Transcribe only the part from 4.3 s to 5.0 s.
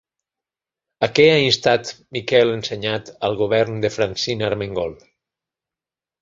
Armengol?